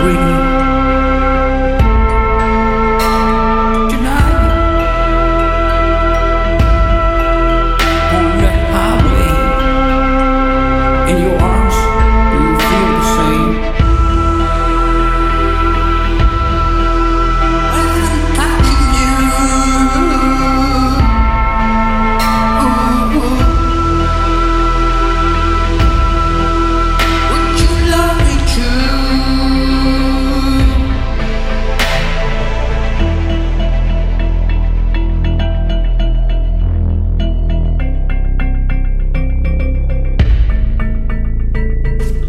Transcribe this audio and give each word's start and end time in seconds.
Submarine 0.00 0.39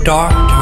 dark. 0.04 0.61